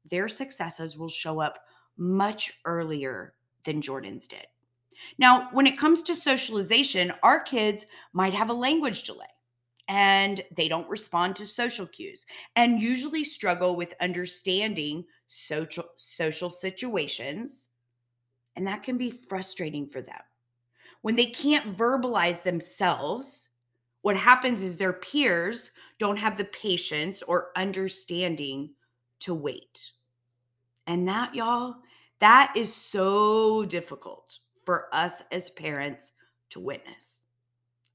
their 0.09 0.27
successes 0.27 0.97
will 0.97 1.09
show 1.09 1.39
up 1.39 1.59
much 1.97 2.53
earlier 2.65 3.33
than 3.63 3.81
Jordan's 3.81 4.27
did. 4.27 4.45
Now, 5.19 5.49
when 5.51 5.67
it 5.67 5.77
comes 5.77 6.01
to 6.03 6.15
socialization, 6.15 7.13
our 7.23 7.39
kids 7.39 7.85
might 8.13 8.33
have 8.33 8.49
a 8.49 8.53
language 8.53 9.03
delay 9.03 9.25
and 9.87 10.41
they 10.55 10.67
don't 10.67 10.89
respond 10.89 11.35
to 11.35 11.45
social 11.45 11.87
cues 11.87 12.25
and 12.55 12.81
usually 12.81 13.23
struggle 13.23 13.75
with 13.75 13.93
understanding 14.01 15.05
social 15.27 15.85
social 15.97 16.49
situations 16.49 17.69
and 18.55 18.65
that 18.65 18.83
can 18.83 18.97
be 18.97 19.11
frustrating 19.11 19.87
for 19.87 20.01
them 20.01 20.19
when 21.01 21.15
they 21.15 21.25
can't 21.25 21.77
verbalize 21.77 22.41
themselves 22.43 23.49
what 24.01 24.17
happens 24.17 24.61
is 24.61 24.77
their 24.77 24.93
peers 24.93 25.71
don't 25.99 26.17
have 26.17 26.37
the 26.37 26.45
patience 26.45 27.21
or 27.23 27.49
understanding 27.55 28.69
to 29.19 29.33
wait 29.33 29.91
and 30.85 31.07
that 31.07 31.33
y'all 31.33 31.75
that 32.19 32.53
is 32.55 32.73
so 32.73 33.65
difficult 33.65 34.39
for 34.65 34.87
us 34.93 35.21
as 35.31 35.49
parents 35.51 36.13
to 36.49 36.59
witness 36.59 37.27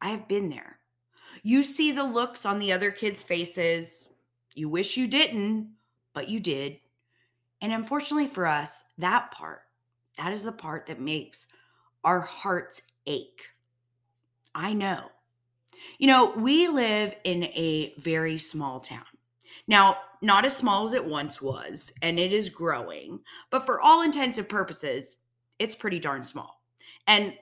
i 0.00 0.08
have 0.08 0.26
been 0.28 0.50
there 0.50 0.78
you 1.42 1.64
see 1.64 1.92
the 1.92 2.04
looks 2.04 2.44
on 2.44 2.58
the 2.58 2.72
other 2.72 2.90
kids' 2.90 3.22
faces. 3.22 4.10
You 4.54 4.68
wish 4.68 4.96
you 4.96 5.08
didn't, 5.08 5.70
but 6.12 6.28
you 6.28 6.40
did. 6.40 6.78
And 7.60 7.72
unfortunately 7.72 8.26
for 8.26 8.46
us, 8.46 8.84
that 8.98 9.30
part, 9.30 9.62
that 10.18 10.32
is 10.32 10.42
the 10.42 10.52
part 10.52 10.86
that 10.86 11.00
makes 11.00 11.46
our 12.04 12.20
hearts 12.20 12.82
ache. 13.06 13.42
I 14.54 14.72
know. 14.72 15.10
You 15.98 16.06
know, 16.06 16.32
we 16.36 16.68
live 16.68 17.14
in 17.24 17.44
a 17.44 17.94
very 17.98 18.38
small 18.38 18.80
town. 18.80 19.04
Now, 19.68 19.98
not 20.20 20.44
as 20.44 20.56
small 20.56 20.84
as 20.84 20.92
it 20.92 21.04
once 21.04 21.40
was, 21.40 21.92
and 22.02 22.18
it 22.18 22.32
is 22.32 22.48
growing, 22.48 23.20
but 23.50 23.66
for 23.66 23.80
all 23.80 24.02
intents 24.02 24.38
and 24.38 24.48
purposes, 24.48 25.16
it's 25.58 25.74
pretty 25.74 25.98
darn 25.98 26.22
small. 26.22 26.62
And 27.06 27.34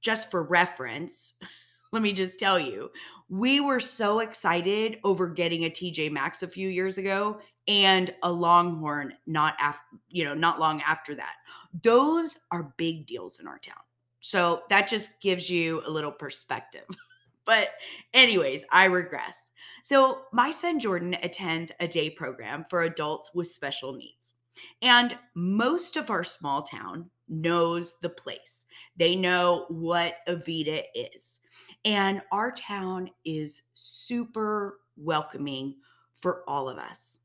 just 0.00 0.30
for 0.30 0.42
reference, 0.42 1.34
let 1.92 2.02
me 2.02 2.12
just 2.12 2.38
tell 2.38 2.58
you, 2.58 2.90
we 3.28 3.60
were 3.60 3.80
so 3.80 4.20
excited 4.20 4.98
over 5.04 5.28
getting 5.28 5.64
a 5.64 5.70
TJ 5.70 6.10
Maxx 6.10 6.42
a 6.42 6.48
few 6.48 6.68
years 6.68 6.98
ago 6.98 7.40
and 7.66 8.14
a 8.22 8.32
Longhorn 8.32 9.14
not 9.26 9.54
after, 9.60 9.84
you 10.08 10.24
know, 10.24 10.34
not 10.34 10.58
long 10.58 10.80
after 10.82 11.14
that. 11.14 11.34
Those 11.82 12.36
are 12.50 12.74
big 12.78 13.06
deals 13.06 13.40
in 13.40 13.46
our 13.46 13.58
town. 13.58 13.76
So 14.20 14.62
that 14.70 14.88
just 14.88 15.20
gives 15.20 15.48
you 15.48 15.82
a 15.86 15.90
little 15.90 16.12
perspective. 16.12 16.84
but 17.48 17.70
anyways, 18.12 18.62
I 18.70 18.84
regress. 18.84 19.46
So 19.82 20.24
my 20.34 20.50
son 20.50 20.78
Jordan 20.78 21.16
attends 21.22 21.72
a 21.80 21.88
day 21.88 22.10
program 22.10 22.66
for 22.68 22.82
adults 22.82 23.30
with 23.34 23.48
special 23.48 23.94
needs. 23.94 24.34
And 24.82 25.16
most 25.34 25.96
of 25.96 26.10
our 26.10 26.24
small 26.24 26.62
town 26.62 27.08
knows 27.26 27.94
the 28.02 28.10
place. 28.10 28.66
They 28.98 29.16
know 29.16 29.64
what 29.70 30.16
Avita 30.28 30.82
is. 30.94 31.38
And 31.86 32.20
our 32.32 32.52
town 32.52 33.08
is 33.24 33.62
super 33.72 34.80
welcoming 34.98 35.76
for 36.20 36.42
all 36.46 36.68
of 36.68 36.76
us. 36.76 37.20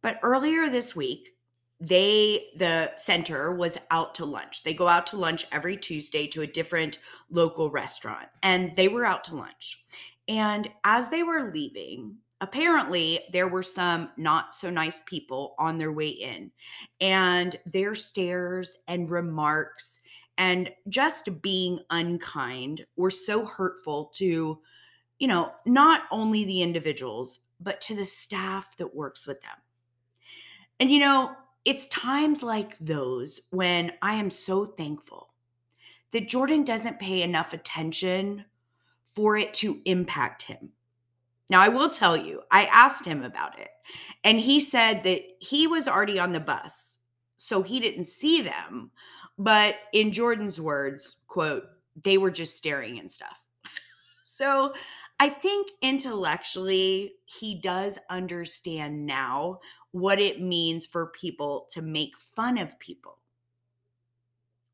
But 0.00 0.20
earlier 0.22 0.68
this 0.68 0.94
week, 0.94 1.30
they 1.80 2.44
the 2.56 2.92
center 2.96 3.54
was 3.54 3.78
out 3.90 4.14
to 4.16 4.24
lunch. 4.24 4.62
They 4.62 4.74
go 4.74 4.86
out 4.86 5.06
to 5.08 5.16
lunch 5.16 5.46
every 5.50 5.76
Tuesday 5.76 6.26
to 6.28 6.42
a 6.42 6.46
different 6.46 6.98
local 7.30 7.70
restaurant 7.70 8.28
and 8.42 8.74
they 8.76 8.88
were 8.88 9.06
out 9.06 9.24
to 9.24 9.36
lunch. 9.36 9.84
And 10.28 10.70
as 10.84 11.08
they 11.08 11.22
were 11.22 11.50
leaving, 11.52 12.16
apparently 12.40 13.20
there 13.32 13.48
were 13.48 13.62
some 13.62 14.10
not 14.16 14.54
so 14.54 14.70
nice 14.70 15.00
people 15.06 15.54
on 15.58 15.78
their 15.78 15.92
way 15.92 16.08
in 16.08 16.50
and 17.00 17.56
their 17.66 17.94
stares 17.94 18.76
and 18.88 19.10
remarks 19.10 20.00
and 20.38 20.70
just 20.88 21.42
being 21.42 21.78
unkind 21.90 22.84
were 22.96 23.10
so 23.10 23.44
hurtful 23.44 24.06
to 24.14 24.58
you 25.18 25.28
know 25.28 25.52
not 25.66 26.02
only 26.10 26.44
the 26.44 26.62
individuals 26.62 27.40
but 27.60 27.80
to 27.82 27.94
the 27.94 28.04
staff 28.04 28.74
that 28.78 28.94
works 28.94 29.26
with 29.26 29.40
them 29.42 29.56
and 30.78 30.90
you 30.90 30.98
know 30.98 31.30
it's 31.64 31.86
times 31.88 32.42
like 32.42 32.78
those 32.78 33.40
when 33.50 33.92
i 34.02 34.14
am 34.14 34.30
so 34.30 34.64
thankful 34.64 35.34
that 36.12 36.28
jordan 36.28 36.64
doesn't 36.64 36.98
pay 36.98 37.22
enough 37.22 37.52
attention 37.52 38.44
for 39.04 39.36
it 39.36 39.52
to 39.52 39.80
impact 39.84 40.42
him 40.42 40.70
now 41.48 41.60
i 41.60 41.68
will 41.68 41.88
tell 41.88 42.16
you 42.16 42.42
i 42.50 42.64
asked 42.66 43.04
him 43.04 43.22
about 43.22 43.58
it 43.58 43.70
and 44.24 44.38
he 44.38 44.60
said 44.60 45.02
that 45.02 45.22
he 45.40 45.66
was 45.66 45.88
already 45.88 46.18
on 46.18 46.32
the 46.32 46.40
bus 46.40 46.98
so 47.36 47.62
he 47.62 47.80
didn't 47.80 48.04
see 48.04 48.40
them 48.40 48.90
but 49.40 49.76
in 49.94 50.12
Jordan's 50.12 50.60
words, 50.60 51.16
quote, 51.26 51.64
they 52.04 52.18
were 52.18 52.30
just 52.30 52.58
staring 52.58 52.98
and 52.98 53.10
stuff. 53.10 53.40
So 54.22 54.74
I 55.18 55.30
think 55.30 55.70
intellectually, 55.80 57.14
he 57.24 57.58
does 57.58 57.98
understand 58.10 59.06
now 59.06 59.60
what 59.92 60.20
it 60.20 60.40
means 60.40 60.86
for 60.86 61.06
people 61.06 61.66
to 61.70 61.82
make 61.82 62.16
fun 62.34 62.58
of 62.58 62.78
people. 62.78 63.18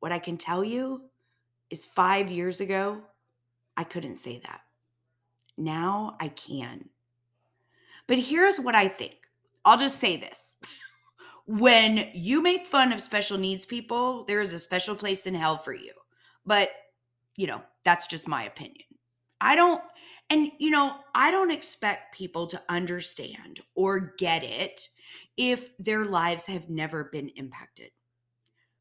What 0.00 0.12
I 0.12 0.18
can 0.18 0.36
tell 0.36 0.62
you 0.62 1.02
is 1.70 1.84
five 1.84 2.30
years 2.30 2.60
ago, 2.60 3.02
I 3.76 3.84
couldn't 3.84 4.16
say 4.16 4.40
that. 4.44 4.60
Now 5.56 6.16
I 6.20 6.28
can. 6.28 6.88
But 8.06 8.18
here's 8.18 8.60
what 8.60 8.74
I 8.74 8.88
think 8.88 9.16
I'll 9.64 9.78
just 9.78 9.98
say 9.98 10.16
this 10.16 10.56
when 11.46 12.08
you 12.12 12.42
make 12.42 12.66
fun 12.66 12.92
of 12.92 13.00
special 13.00 13.38
needs 13.38 13.64
people, 13.64 14.24
there 14.24 14.40
is 14.40 14.52
a 14.52 14.58
special 14.58 14.94
place 14.94 15.26
in 15.26 15.34
hell 15.34 15.56
for 15.56 15.72
you. 15.72 15.92
But, 16.44 16.70
you 17.36 17.46
know, 17.46 17.62
that's 17.84 18.08
just 18.08 18.28
my 18.28 18.44
opinion. 18.44 18.86
I 19.40 19.54
don't, 19.54 19.80
and, 20.28 20.50
you 20.58 20.70
know, 20.70 20.96
I 21.14 21.30
don't 21.30 21.52
expect 21.52 22.16
people 22.16 22.48
to 22.48 22.60
understand 22.68 23.60
or 23.76 24.14
get 24.18 24.42
it 24.42 24.88
if 25.36 25.76
their 25.78 26.04
lives 26.04 26.46
have 26.46 26.68
never 26.70 27.04
been 27.04 27.28
impacted. 27.36 27.90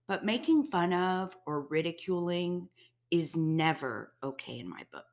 But 0.07 0.25
making 0.25 0.65
fun 0.65 0.93
of 0.93 1.35
or 1.45 1.61
ridiculing 1.61 2.69
is 3.11 3.35
never 3.35 4.13
okay 4.23 4.59
in 4.59 4.69
my 4.69 4.83
book. 4.91 5.05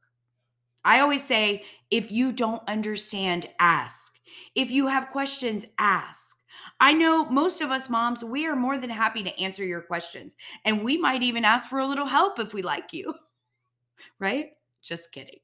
I 0.85 1.01
always 1.01 1.25
say 1.25 1.65
if 1.91 2.11
you 2.11 2.33
don't 2.33 2.63
understand, 2.69 3.49
ask. 3.59 4.19
If 4.55 4.71
you 4.71 4.87
have 4.87 5.11
questions, 5.11 5.65
ask. 5.79 6.37
I 6.81 6.93
know 6.93 7.25
most 7.27 7.61
of 7.61 7.71
us 7.71 7.89
moms, 7.89 8.25
we 8.25 8.47
are 8.47 8.57
more 8.57 8.79
than 8.79 8.91
happy 8.91 9.23
to 9.23 9.41
answer 9.41 9.65
your 9.65 9.83
questions. 9.83 10.37
And 10.65 10.83
we 10.83 10.97
might 10.97 11.23
even 11.23 11.45
ask 11.45 11.69
for 11.69 11.79
a 11.79 11.87
little 11.87 12.07
help 12.07 12.39
if 12.39 12.55
we 12.55 12.63
like 12.63 12.93
you. 12.93 13.15
Right? 14.19 14.51
Just 14.83 15.13
kidding. 15.13 15.39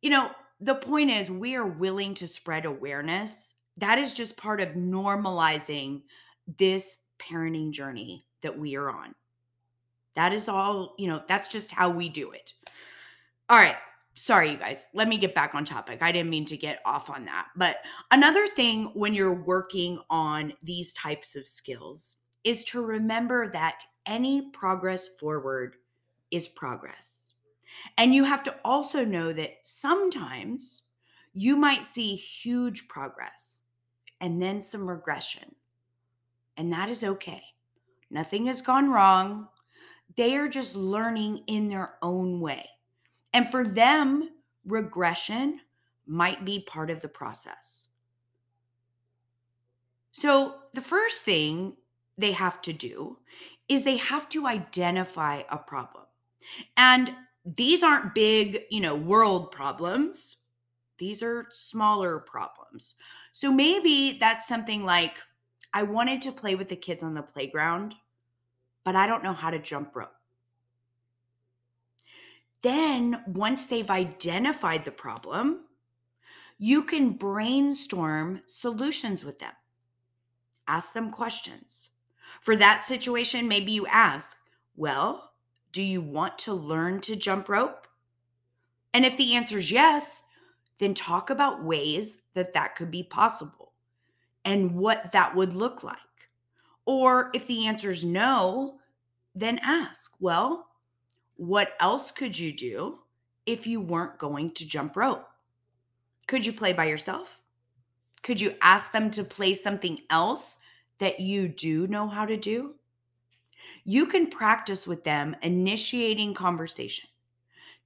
You 0.00 0.08
know, 0.08 0.30
the 0.60 0.74
point 0.74 1.10
is, 1.10 1.30
we 1.30 1.56
are 1.56 1.66
willing 1.66 2.14
to 2.14 2.26
spread 2.26 2.64
awareness. 2.64 3.55
That 3.76 3.98
is 3.98 4.14
just 4.14 4.36
part 4.36 4.60
of 4.60 4.70
normalizing 4.70 6.02
this 6.58 6.98
parenting 7.18 7.72
journey 7.72 8.26
that 8.42 8.58
we 8.58 8.76
are 8.76 8.90
on. 8.90 9.14
That 10.14 10.32
is 10.32 10.48
all, 10.48 10.94
you 10.98 11.08
know, 11.08 11.22
that's 11.28 11.48
just 11.48 11.70
how 11.70 11.90
we 11.90 12.08
do 12.08 12.32
it. 12.32 12.54
All 13.48 13.58
right 13.58 13.76
sorry 14.16 14.50
you 14.50 14.56
guys 14.56 14.86
let 14.94 15.08
me 15.08 15.18
get 15.18 15.34
back 15.34 15.54
on 15.54 15.62
topic 15.62 15.98
i 16.00 16.10
didn't 16.10 16.30
mean 16.30 16.46
to 16.46 16.56
get 16.56 16.80
off 16.86 17.10
on 17.10 17.26
that 17.26 17.48
but 17.54 17.76
another 18.10 18.46
thing 18.46 18.86
when 18.94 19.12
you're 19.12 19.42
working 19.42 20.00
on 20.08 20.52
these 20.62 20.94
types 20.94 21.36
of 21.36 21.46
skills 21.46 22.16
is 22.42 22.64
to 22.64 22.80
remember 22.80 23.48
that 23.50 23.82
any 24.06 24.50
progress 24.52 25.06
forward 25.20 25.76
is 26.30 26.48
progress 26.48 27.34
and 27.98 28.14
you 28.14 28.24
have 28.24 28.42
to 28.42 28.54
also 28.64 29.04
know 29.04 29.34
that 29.34 29.50
sometimes 29.64 30.82
you 31.34 31.54
might 31.54 31.84
see 31.84 32.16
huge 32.16 32.88
progress 32.88 33.60
and 34.20 34.40
then 34.40 34.60
some 34.60 34.88
regression 34.88 35.54
and 36.56 36.72
that 36.72 36.88
is 36.88 37.04
okay 37.04 37.42
nothing 38.10 38.46
has 38.46 38.62
gone 38.62 38.90
wrong 38.90 39.48
they 40.16 40.36
are 40.36 40.48
just 40.48 40.76
learning 40.76 41.42
in 41.46 41.68
their 41.68 41.94
own 42.02 42.40
way 42.40 42.66
and 43.36 43.46
for 43.50 43.64
them, 43.64 44.30
regression 44.64 45.60
might 46.06 46.46
be 46.46 46.60
part 46.60 46.88
of 46.88 47.02
the 47.02 47.08
process. 47.08 47.88
So, 50.10 50.54
the 50.72 50.80
first 50.80 51.22
thing 51.22 51.76
they 52.16 52.32
have 52.32 52.62
to 52.62 52.72
do 52.72 53.18
is 53.68 53.84
they 53.84 53.98
have 53.98 54.30
to 54.30 54.46
identify 54.46 55.42
a 55.50 55.58
problem. 55.58 56.04
And 56.78 57.12
these 57.44 57.82
aren't 57.82 58.14
big, 58.14 58.62
you 58.70 58.80
know, 58.80 58.96
world 58.96 59.52
problems. 59.52 60.38
These 60.98 61.22
are 61.22 61.46
smaller 61.50 62.18
problems. 62.18 62.94
So 63.32 63.52
maybe 63.52 64.16
that's 64.18 64.48
something 64.48 64.84
like 64.84 65.18
I 65.72 65.82
wanted 65.82 66.22
to 66.22 66.32
play 66.32 66.54
with 66.54 66.68
the 66.68 66.76
kids 66.76 67.02
on 67.02 67.14
the 67.14 67.22
playground, 67.22 67.94
but 68.84 68.96
I 68.96 69.06
don't 69.06 69.24
know 69.24 69.34
how 69.34 69.50
to 69.50 69.58
jump 69.58 69.94
rope. 69.94 70.12
Then, 72.62 73.22
once 73.26 73.66
they've 73.66 73.90
identified 73.90 74.84
the 74.84 74.90
problem, 74.90 75.66
you 76.58 76.82
can 76.82 77.10
brainstorm 77.10 78.40
solutions 78.46 79.24
with 79.24 79.38
them. 79.38 79.52
Ask 80.66 80.92
them 80.92 81.10
questions. 81.10 81.90
For 82.40 82.56
that 82.56 82.80
situation, 82.80 83.46
maybe 83.48 83.72
you 83.72 83.86
ask, 83.86 84.36
Well, 84.74 85.32
do 85.72 85.82
you 85.82 86.00
want 86.00 86.38
to 86.38 86.54
learn 86.54 87.00
to 87.02 87.16
jump 87.16 87.48
rope? 87.48 87.86
And 88.94 89.04
if 89.04 89.16
the 89.16 89.34
answer 89.34 89.58
is 89.58 89.70
yes, 89.70 90.24
then 90.78 90.94
talk 90.94 91.30
about 91.30 91.64
ways 91.64 92.18
that 92.34 92.52
that 92.52 92.76
could 92.76 92.90
be 92.90 93.02
possible 93.02 93.72
and 94.44 94.72
what 94.72 95.12
that 95.12 95.34
would 95.34 95.54
look 95.54 95.82
like. 95.82 95.96
Or 96.84 97.30
if 97.34 97.46
the 97.46 97.66
answer 97.66 97.90
is 97.90 98.04
no, 98.04 98.78
then 99.34 99.58
ask, 99.62 100.12
well, 100.20 100.68
what 101.36 101.72
else 101.80 102.10
could 102.10 102.38
you 102.38 102.52
do 102.52 102.98
if 103.44 103.66
you 103.66 103.80
weren't 103.80 104.18
going 104.18 104.52
to 104.52 104.66
jump 104.66 104.96
rope? 104.96 105.26
Could 106.26 106.46
you 106.46 106.52
play 106.52 106.72
by 106.72 106.86
yourself? 106.86 107.40
Could 108.22 108.40
you 108.40 108.54
ask 108.62 108.92
them 108.92 109.10
to 109.12 109.24
play 109.24 109.54
something 109.54 109.98
else 110.10 110.58
that 110.98 111.20
you 111.20 111.48
do 111.48 111.86
know 111.86 112.08
how 112.08 112.24
to 112.24 112.36
do? 112.36 112.74
You 113.84 114.06
can 114.06 114.28
practice 114.28 114.86
with 114.86 115.04
them 115.04 115.36
initiating 115.42 116.34
conversation, 116.34 117.08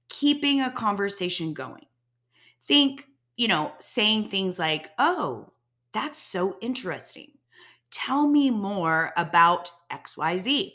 keeping 0.09 0.61
a 0.61 0.71
conversation 0.71 1.53
going. 1.53 1.85
Think, 2.63 3.07
you 3.37 3.47
know, 3.47 3.73
saying 3.79 4.29
things 4.29 4.59
like, 4.59 4.91
oh, 4.99 5.51
that's 5.93 6.19
so 6.19 6.57
interesting. 6.61 7.31
Tell 7.91 8.27
me 8.27 8.49
more 8.49 9.11
about 9.17 9.69
XYZ. 9.91 10.73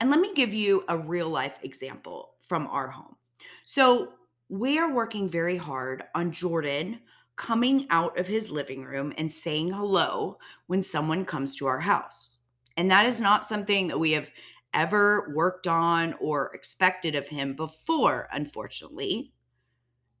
And 0.00 0.10
let 0.10 0.20
me 0.20 0.32
give 0.34 0.54
you 0.54 0.84
a 0.88 0.98
real 0.98 1.28
life 1.28 1.58
example 1.62 2.34
from 2.40 2.66
our 2.68 2.88
home. 2.88 3.16
So, 3.64 4.14
we 4.50 4.78
are 4.78 4.92
working 4.92 5.28
very 5.28 5.58
hard 5.58 6.04
on 6.14 6.32
Jordan 6.32 7.00
coming 7.36 7.86
out 7.90 8.18
of 8.18 8.26
his 8.26 8.50
living 8.50 8.82
room 8.82 9.12
and 9.18 9.30
saying 9.30 9.70
hello 9.70 10.38
when 10.66 10.80
someone 10.80 11.24
comes 11.24 11.54
to 11.56 11.66
our 11.66 11.80
house. 11.80 12.38
And 12.78 12.90
that 12.90 13.06
is 13.06 13.20
not 13.20 13.44
something 13.44 13.88
that 13.88 13.98
we 13.98 14.12
have 14.12 14.30
ever 14.74 15.32
worked 15.34 15.66
on 15.66 16.14
or 16.14 16.50
expected 16.54 17.14
of 17.14 17.28
him 17.28 17.54
before, 17.54 18.28
unfortunately. 18.32 19.32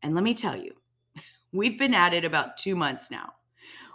And 0.02 0.14
let 0.14 0.24
me 0.24 0.34
tell 0.34 0.56
you, 0.56 0.72
we've 1.52 1.78
been 1.78 1.94
at 1.94 2.14
it 2.14 2.24
about 2.24 2.56
two 2.56 2.76
months 2.76 3.10
now. 3.10 3.34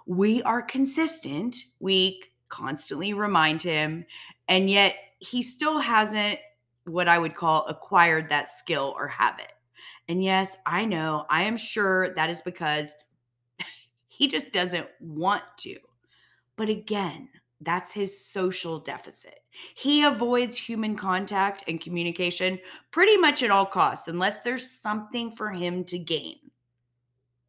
We 0.05 0.41
are 0.43 0.61
consistent. 0.61 1.55
We 1.79 2.21
constantly 2.49 3.13
remind 3.13 3.61
him, 3.61 4.05
and 4.47 4.69
yet 4.69 4.95
he 5.19 5.41
still 5.41 5.79
hasn't 5.79 6.39
what 6.85 7.07
I 7.07 7.17
would 7.17 7.35
call 7.35 7.65
acquired 7.67 8.29
that 8.29 8.49
skill 8.49 8.93
or 8.97 9.07
habit. 9.07 9.53
And 10.09 10.23
yes, 10.23 10.57
I 10.65 10.85
know, 10.85 11.25
I 11.29 11.43
am 11.43 11.55
sure 11.55 12.13
that 12.15 12.29
is 12.29 12.41
because 12.41 12.97
he 14.07 14.27
just 14.27 14.51
doesn't 14.51 14.87
want 14.99 15.43
to. 15.59 15.77
But 16.55 16.69
again, 16.69 17.29
that's 17.65 17.91
his 17.91 18.19
social 18.25 18.79
deficit. 18.79 19.39
He 19.75 20.03
avoids 20.03 20.57
human 20.57 20.95
contact 20.95 21.63
and 21.67 21.79
communication 21.79 22.59
pretty 22.91 23.17
much 23.17 23.43
at 23.43 23.51
all 23.51 23.65
costs, 23.65 24.07
unless 24.07 24.39
there's 24.39 24.69
something 24.69 25.31
for 25.31 25.51
him 25.51 25.83
to 25.85 25.99
gain. 25.99 26.37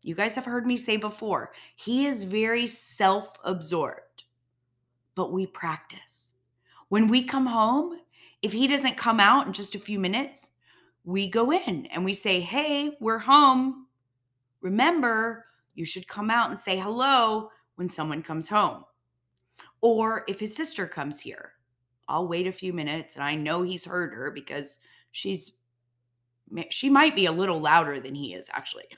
You 0.03 0.15
guys 0.15 0.35
have 0.35 0.45
heard 0.45 0.67
me 0.67 0.77
say 0.77 0.99
before, 0.99 1.53
he 1.77 2.07
is 2.07 2.25
very 2.25 2.67
self 2.67 3.37
absorbed, 3.45 4.25
but 5.15 5.33
we 5.33 5.47
practice. 5.47 6.33
When 6.91 7.09
we 7.09 7.25
come 7.25 7.47
home, 7.47 7.99
if 8.43 8.53
he 8.53 8.67
doesn't 8.67 8.99
come 8.99 9.19
out 9.19 9.47
in 9.47 9.55
just 9.55 9.75
a 9.75 9.79
few 9.79 9.99
minutes, 9.99 10.51
we 11.05 11.31
go 11.31 11.53
in 11.53 11.87
and 11.87 12.05
we 12.05 12.13
say, 12.13 12.41
Hey, 12.41 12.97
we're 13.01 13.19
home. 13.19 13.87
Remember, 14.61 15.47
you 15.75 15.85
should 15.87 16.07
come 16.07 16.31
out 16.31 16.51
and 16.51 16.59
say 16.59 16.79
hello 16.79 17.51
when 17.77 17.89
someone 17.89 18.23
comes 18.23 18.49
home. 18.49 18.85
Or 19.85 20.25
if 20.29 20.41
his 20.41 20.57
sister 20.57 20.87
comes 20.87 21.21
here, 21.21 21.53
I'll 22.09 22.27
wait 22.27 22.47
a 22.47 22.53
few 22.53 22.73
minutes 22.73 23.17
and 23.17 23.23
I 23.23 23.35
know 23.35 23.61
he's 23.61 23.85
heard 23.85 24.15
her 24.15 24.31
because 24.31 24.81
she's 25.13 25.53
she 26.71 26.89
might 26.89 27.15
be 27.15 27.27
a 27.27 27.33
little 27.33 27.61
louder 27.61 28.01
than 28.01 28.15
he 28.15 28.33
is 28.35 28.51
actually. 28.53 28.87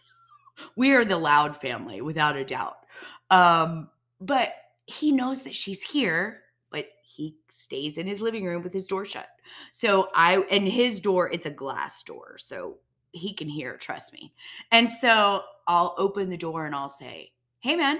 We 0.74 0.92
are 0.92 1.04
the 1.04 1.18
loud 1.18 1.60
family 1.60 2.00
without 2.00 2.36
a 2.36 2.44
doubt. 2.44 2.86
Um 3.30 3.90
but 4.20 4.52
he 4.86 5.10
knows 5.10 5.42
that 5.42 5.56
she's 5.56 5.82
here 5.82 6.44
but 6.70 6.86
he 7.02 7.36
stays 7.50 7.98
in 7.98 8.06
his 8.06 8.22
living 8.22 8.44
room 8.44 8.62
with 8.62 8.72
his 8.72 8.86
door 8.86 9.04
shut. 9.04 9.28
So 9.72 10.08
I 10.14 10.46
and 10.52 10.68
his 10.68 11.00
door 11.00 11.28
it's 11.32 11.46
a 11.46 11.50
glass 11.50 12.04
door, 12.04 12.38
so 12.38 12.78
he 13.10 13.34
can 13.34 13.48
hear, 13.48 13.76
trust 13.76 14.12
me. 14.12 14.32
And 14.70 14.88
so 14.88 15.42
I'll 15.66 15.96
open 15.98 16.30
the 16.30 16.36
door 16.36 16.64
and 16.64 16.76
I'll 16.76 16.88
say, 16.88 17.32
"Hey 17.58 17.74
man, 17.74 17.98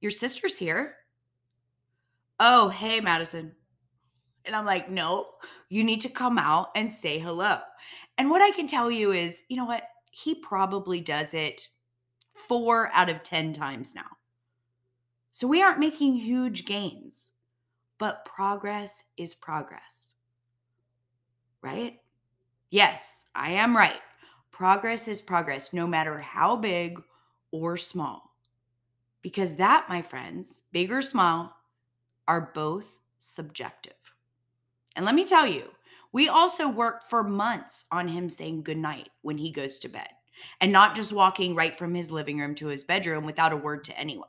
your 0.00 0.10
sister's 0.10 0.56
here." 0.56 0.96
"Oh, 2.40 2.68
hey 2.68 3.00
Madison." 3.00 3.54
And 4.44 4.56
I'm 4.56 4.66
like, 4.66 4.90
"No, 4.90 5.34
you 5.68 5.84
need 5.84 6.00
to 6.00 6.08
come 6.08 6.38
out 6.38 6.70
and 6.74 6.90
say 6.90 7.20
hello." 7.20 7.60
And 8.18 8.30
what 8.30 8.42
I 8.42 8.50
can 8.50 8.66
tell 8.66 8.90
you 8.90 9.12
is, 9.12 9.42
you 9.48 9.56
know 9.56 9.64
what? 9.64 9.84
He 10.10 10.34
probably 10.34 11.00
does 11.00 11.34
it 11.34 11.68
4 12.34 12.90
out 12.92 13.08
of 13.08 13.22
10 13.22 13.52
times 13.52 13.94
now. 13.94 14.16
So 15.32 15.46
we 15.46 15.62
aren't 15.62 15.78
making 15.78 16.14
huge 16.14 16.64
gains 16.64 17.30
but 18.00 18.24
progress 18.24 19.04
is 19.18 19.34
progress. 19.34 20.14
Right? 21.62 22.00
Yes, 22.70 23.26
I 23.34 23.52
am 23.52 23.76
right. 23.76 24.00
Progress 24.50 25.06
is 25.06 25.20
progress, 25.20 25.72
no 25.74 25.86
matter 25.86 26.18
how 26.18 26.56
big 26.56 27.00
or 27.52 27.76
small. 27.76 28.34
Because 29.20 29.56
that, 29.56 29.86
my 29.88 30.00
friends, 30.00 30.62
big 30.72 30.90
or 30.90 31.02
small, 31.02 31.52
are 32.30 32.52
both 32.54 33.00
subjective. 33.18 33.92
And 34.94 35.04
let 35.04 35.16
me 35.16 35.24
tell 35.24 35.48
you, 35.48 35.64
we 36.12 36.28
also 36.28 36.68
worked 36.68 37.10
for 37.10 37.24
months 37.24 37.86
on 37.90 38.06
him 38.06 38.30
saying 38.30 38.62
goodnight 38.62 39.08
when 39.22 39.36
he 39.36 39.50
goes 39.50 39.78
to 39.78 39.88
bed 39.88 40.06
and 40.60 40.70
not 40.70 40.94
just 40.94 41.12
walking 41.12 41.56
right 41.56 41.76
from 41.76 41.92
his 41.92 42.12
living 42.12 42.38
room 42.38 42.54
to 42.54 42.68
his 42.68 42.84
bedroom 42.84 43.24
without 43.24 43.52
a 43.52 43.56
word 43.56 43.82
to 43.82 43.98
anyone. 43.98 44.28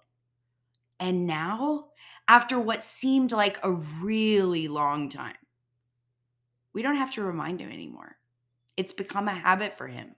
And 1.00 1.28
now 1.28 1.90
after 2.28 2.60
what 2.60 2.82
seemed 2.82 3.34
like 3.34 3.60
a 3.62 3.72
really 3.72 4.68
long 4.68 5.08
time. 5.08 5.36
We 6.74 6.82
don't 6.82 6.96
have 6.96 7.12
to 7.12 7.24
remind 7.24 7.62
him 7.62 7.72
anymore. 7.72 8.16
It's 8.78 8.94
become 8.94 9.28
a 9.28 9.34
habit 9.34 9.78
for 9.78 9.88
him. 9.88 10.16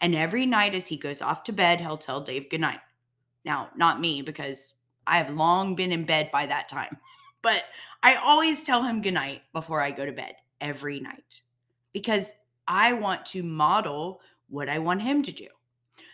And 0.00 0.14
every 0.14 0.46
night 0.46 0.74
as 0.74 0.86
he 0.86 0.96
goes 0.96 1.20
off 1.20 1.44
to 1.44 1.52
bed, 1.52 1.82
he'll 1.82 1.98
tell 1.98 2.22
Dave 2.22 2.48
goodnight. 2.48 2.80
Now, 3.44 3.68
not 3.76 4.00
me, 4.00 4.22
because 4.22 4.72
I 5.06 5.18
have 5.18 5.30
long 5.30 5.76
been 5.76 5.92
in 5.92 6.04
bed 6.04 6.30
by 6.32 6.46
that 6.46 6.68
time. 6.68 6.98
But 7.46 7.62
I 8.02 8.16
always 8.16 8.64
tell 8.64 8.82
him 8.82 9.00
goodnight 9.00 9.42
before 9.52 9.80
I 9.80 9.92
go 9.92 10.04
to 10.04 10.10
bed 10.10 10.34
every 10.60 10.98
night 10.98 11.42
because 11.92 12.32
I 12.66 12.92
want 12.92 13.24
to 13.26 13.44
model 13.44 14.20
what 14.48 14.68
I 14.68 14.80
want 14.80 15.00
him 15.00 15.22
to 15.22 15.30
do. 15.30 15.46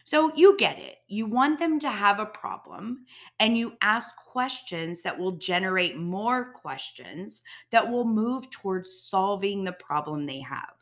So 0.05 0.31
you 0.37 0.59
get 0.59 0.79
it. 0.79 0.99
You 1.09 1.25
want 1.25 1.59
them 1.59 1.79
to 1.79 1.89
have 1.89 2.21
a 2.21 2.27
problem 2.27 3.07
and 3.41 3.57
you 3.57 3.79
ask 3.81 4.15
questions 4.17 5.01
that 5.01 5.19
will 5.19 5.33
generate 5.33 5.97
more 5.97 6.53
questions 6.53 7.41
that 7.71 7.91
will 7.91 8.05
move 8.05 8.51
towards 8.51 9.01
solving 9.01 9.65
the 9.65 9.73
problem 9.73 10.27
they 10.27 10.41
have. 10.41 10.75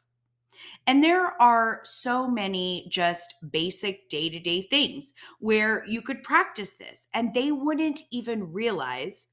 And 0.89 1.05
there 1.05 1.41
are 1.41 1.81
so 1.85 2.27
many 2.27 2.89
just 2.91 3.35
basic 3.53 4.09
day 4.09 4.29
to 4.29 4.41
day 4.41 4.63
things 4.63 5.15
where 5.39 5.85
you 5.87 6.03
could 6.03 6.25
practice 6.25 6.73
this 6.73 7.07
and 7.15 7.33
they 7.33 7.53
wouldn't 7.53 8.01
even 8.11 8.53
realize 8.53 9.29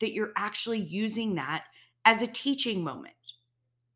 that 0.00 0.12
you're 0.12 0.32
actually 0.36 0.80
using 0.80 1.34
that 1.34 1.64
as 2.04 2.22
a 2.22 2.26
teaching 2.26 2.82
moment. 2.82 3.14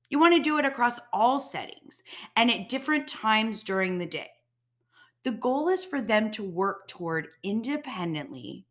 You 0.08 0.18
want 0.18 0.34
to 0.34 0.42
do 0.42 0.58
it 0.58 0.64
across 0.64 0.98
all 1.12 1.38
settings 1.38 2.02
and 2.36 2.50
at 2.50 2.68
different 2.68 3.06
times 3.06 3.62
during 3.62 3.98
the 3.98 4.06
day. 4.06 4.30
The 5.24 5.32
goal 5.32 5.68
is 5.68 5.84
for 5.84 6.00
them 6.00 6.30
to 6.32 6.42
work 6.42 6.88
toward 6.88 7.28
independently 7.42 8.64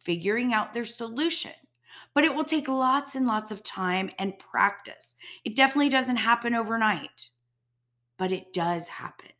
figuring 0.00 0.52
out 0.52 0.72
their 0.74 0.84
solution. 0.84 1.52
But 2.14 2.24
it 2.24 2.34
will 2.34 2.44
take 2.44 2.68
lots 2.68 3.14
and 3.14 3.26
lots 3.26 3.52
of 3.52 3.62
time 3.62 4.10
and 4.18 4.38
practice. 4.38 5.14
It 5.44 5.54
definitely 5.54 5.90
doesn't 5.90 6.16
happen 6.16 6.54
overnight, 6.54 7.28
but 8.16 8.32
it 8.32 8.52
does 8.52 8.88
happen. 8.88 9.30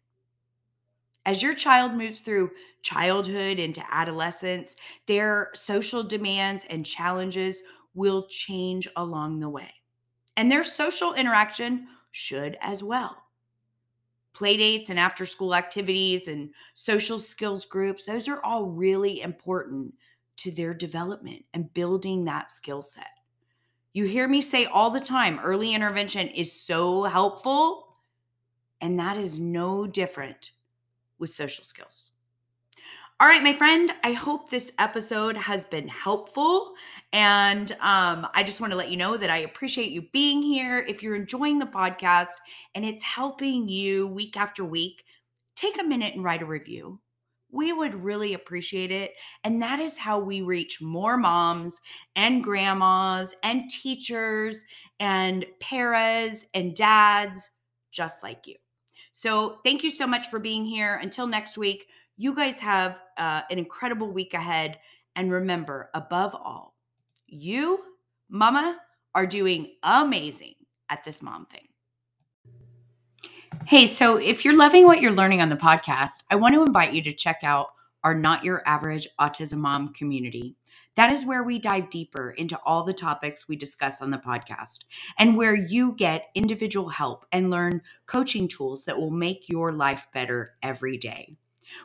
As 1.27 1.43
your 1.43 1.55
child 1.55 1.95
moves 1.95 2.21
through 2.21 2.51
childhood 2.83 3.59
into 3.59 3.85
adolescence, 3.91 4.77
their 5.07 5.51
social 5.55 6.03
demands 6.03 6.65
and 6.71 6.85
challenges 6.87 7.63
will 7.95 8.27
change 8.29 8.89
along 8.97 9.41
the 9.41 9.49
way. 9.49 9.71
And 10.37 10.51
their 10.51 10.65
social 10.65 11.15
interaction 11.15 11.89
should 12.13 12.57
as 12.61 12.83
well. 12.83 13.17
Playdates 14.35 14.89
and 14.89 14.99
after 14.99 15.27
school 15.27 15.55
activities 15.55 16.29
and 16.29 16.51
social 16.75 17.19
skills 17.19 17.67
groups, 17.67 18.05
those 18.05 18.29
are 18.29 18.43
all 18.43 18.65
really 18.67 19.21
important 19.21 19.93
to 20.39 20.51
their 20.51 20.73
development 20.73 21.45
and 21.53 21.73
building 21.75 22.25
that 22.25 22.49
skill 22.49 22.81
set. 22.81 23.09
You 23.93 24.05
hear 24.05 24.27
me 24.27 24.41
say 24.41 24.65
all 24.67 24.91
the 24.91 25.01
time 25.01 25.41
early 25.41 25.75
intervention 25.75 26.29
is 26.29 26.53
so 26.53 27.05
helpful, 27.05 27.97
and 28.81 28.99
that 28.99 29.19
is 29.19 29.39
no 29.39 29.87
different 29.87 30.53
with 31.21 31.31
social 31.31 31.65
skills. 31.65 32.13
All 33.21 33.27
right, 33.27 33.43
my 33.43 33.53
friend, 33.53 33.93
I 34.03 34.15
hope 34.15 34.49
this 34.49 34.73
episode 34.79 35.37
has 35.37 35.65
been 35.67 35.87
helpful. 35.89 36.73
And 37.13 37.71
um, 37.73 38.27
I 38.35 38.43
just 38.43 38.63
want 38.63 38.73
to 38.73 38.79
let 38.79 38.91
you 38.91 38.97
know 38.97 39.19
that 39.19 39.29
I 39.29 39.39
appreciate 39.39 39.91
you 39.91 40.09
being 40.15 40.41
here. 40.41 40.79
If 40.89 41.03
you're 41.03 41.17
enjoying 41.17 41.59
the 41.59 41.67
podcast 41.67 42.33
and 42.75 42.83
it's 42.83 43.03
helping 43.03 43.69
you 43.69 44.07
week 44.07 44.39
after 44.39 44.65
week, 44.65 45.05
take 45.55 45.79
a 45.79 45.85
minute 45.85 46.15
and 46.15 46.25
write 46.25 46.41
a 46.41 46.47
review. 46.47 46.99
We 47.53 47.75
would 47.75 47.95
really 47.95 48.33
appreciate 48.33 48.91
it. 48.91 49.13
And 49.45 49.61
that 49.61 49.81
is 49.81 49.99
how 49.99 50.19
we 50.19 50.41
reach 50.41 50.81
more 50.81 51.19
moms 51.19 51.79
and 52.17 52.43
grandmas 52.43 53.35
and 53.43 53.69
teachers 53.69 54.65
and 54.99 55.45
paras 55.61 56.47
and 56.55 56.75
dads 56.75 57.51
just 57.91 58.23
like 58.23 58.47
you. 58.47 58.57
So, 59.13 59.59
thank 59.65 59.83
you 59.83 59.91
so 59.91 60.07
much 60.07 60.29
for 60.29 60.39
being 60.39 60.65
here. 60.65 60.97
Until 61.03 61.27
next 61.27 61.59
week, 61.59 61.89
you 62.17 62.35
guys 62.35 62.57
have 62.57 62.99
uh, 63.19 63.43
an 63.51 63.59
incredible 63.59 64.11
week 64.13 64.35
ahead. 64.35 64.79
And 65.17 65.33
remember, 65.33 65.91
above 65.95 66.35
all, 66.35 66.75
you, 67.27 67.81
mama, 68.29 68.79
are 69.15 69.27
doing 69.27 69.73
amazing 69.83 70.55
at 70.89 71.05
this 71.05 71.23
mom 71.23 71.47
thing. 71.47 71.67
Hey, 73.67 73.87
so 73.87 74.17
if 74.17 74.45
you're 74.45 74.57
loving 74.57 74.85
what 74.85 75.01
you're 75.01 75.13
learning 75.13 75.41
on 75.41 75.49
the 75.49 75.57
podcast, 75.57 76.25
I 76.31 76.37
want 76.37 76.55
to 76.55 76.63
invite 76.63 76.93
you 76.95 77.03
to 77.03 77.13
check 77.13 77.41
out 77.43 77.69
our 78.03 78.15
Not 78.15 78.45
Your 78.45 78.63
Average 78.67 79.09
Autism 79.21 79.59
Mom 79.59 79.93
community. 79.93 80.57
That 81.01 81.13
is 81.13 81.25
where 81.25 81.43
we 81.43 81.59
dive 81.59 81.89
deeper 81.89 82.33
into 82.33 82.61
all 82.67 82.85
the 82.85 82.93
topics 82.93 83.49
we 83.49 83.57
discuss 83.57 84.03
on 84.03 84.11
the 84.11 84.19
podcast 84.19 84.85
and 85.19 85.35
where 85.35 85.55
you 85.55 85.95
get 85.97 86.27
individual 86.35 86.91
help 86.91 87.25
and 87.33 87.49
learn 87.49 87.81
coaching 88.05 88.47
tools 88.47 88.85
that 88.85 88.99
will 88.99 89.11
make 89.11 89.49
your 89.49 89.73
life 89.73 90.09
better 90.13 90.57
every 90.63 90.99
day. 90.99 91.39